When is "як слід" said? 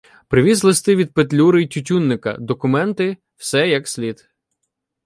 3.67-4.29